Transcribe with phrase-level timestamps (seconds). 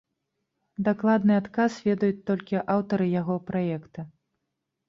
[0.87, 3.99] Дакладны адказ ведаюць толькі аўтары яго праекта.